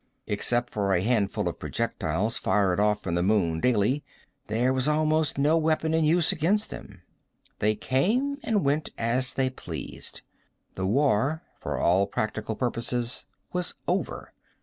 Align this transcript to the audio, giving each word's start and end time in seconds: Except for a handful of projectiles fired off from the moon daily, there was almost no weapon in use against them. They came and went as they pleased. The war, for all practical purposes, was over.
Except 0.25 0.73
for 0.73 0.95
a 0.95 1.01
handful 1.03 1.47
of 1.47 1.59
projectiles 1.59 2.35
fired 2.39 2.79
off 2.79 3.03
from 3.03 3.13
the 3.13 3.21
moon 3.21 3.59
daily, 3.59 4.03
there 4.47 4.73
was 4.73 4.87
almost 4.87 5.37
no 5.37 5.57
weapon 5.57 5.93
in 5.93 6.03
use 6.03 6.31
against 6.31 6.71
them. 6.71 7.03
They 7.59 7.75
came 7.75 8.39
and 8.41 8.65
went 8.65 8.89
as 8.97 9.35
they 9.35 9.51
pleased. 9.51 10.21
The 10.73 10.87
war, 10.87 11.43
for 11.59 11.77
all 11.77 12.07
practical 12.07 12.55
purposes, 12.55 13.27
was 13.53 13.75
over. 13.87 14.33